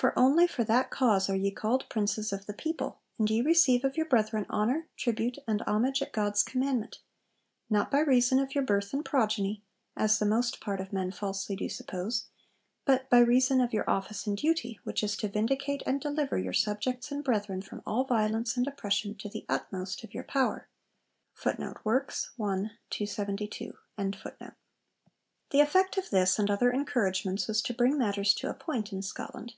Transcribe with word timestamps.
For 0.00 0.16
only 0.16 0.46
for 0.46 0.62
that 0.62 0.90
cause 0.90 1.28
are 1.28 1.34
ye 1.34 1.50
called 1.50 1.88
Princes 1.88 2.32
of 2.32 2.46
the 2.46 2.52
people, 2.52 3.00
and 3.18 3.28
ye 3.28 3.42
receive 3.42 3.84
of 3.84 3.96
your 3.96 4.06
brethren 4.06 4.46
honour, 4.48 4.86
tribute 4.96 5.38
and 5.48 5.60
homage 5.62 6.00
at 6.00 6.12
God's 6.12 6.44
commandment; 6.44 6.98
not 7.68 7.90
by 7.90 7.98
reason 7.98 8.38
of 8.38 8.54
your 8.54 8.62
birth 8.62 8.92
and 8.92 9.04
progeny 9.04 9.64
(as 9.96 10.20
the 10.20 10.24
most 10.24 10.60
part 10.60 10.80
of 10.80 10.92
men 10.92 11.10
falsely 11.10 11.56
do 11.56 11.68
suppose), 11.68 12.26
but 12.84 13.10
by 13.10 13.18
reason 13.18 13.60
of 13.60 13.72
your 13.72 13.90
office 13.90 14.24
and 14.24 14.36
duty, 14.38 14.78
which 14.84 15.02
is 15.02 15.16
to 15.16 15.26
vindicate 15.26 15.82
and 15.84 16.00
deliver 16.00 16.38
your 16.38 16.52
subjects 16.52 17.10
and 17.10 17.24
brethren 17.24 17.60
from 17.60 17.82
all 17.84 18.04
violence 18.04 18.56
and 18.56 18.68
oppression, 18.68 19.16
to 19.16 19.28
the 19.28 19.44
utmost 19.48 20.04
of 20.04 20.14
your 20.14 20.22
power.' 20.22 20.68
The 21.44 21.60
effect 25.50 25.98
of 25.98 26.10
this 26.10 26.38
and 26.38 26.48
other 26.52 26.70
encouragements 26.72 27.48
was 27.48 27.62
to 27.62 27.74
bring 27.74 27.98
matters 27.98 28.32
to 28.34 28.48
a 28.48 28.54
point 28.54 28.92
in 28.92 29.02
Scotland. 29.02 29.54